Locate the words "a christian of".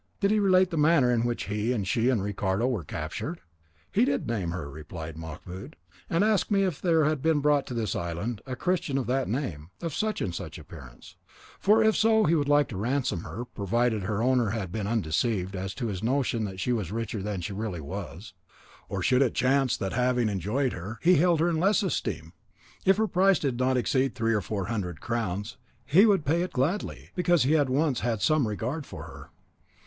8.47-9.05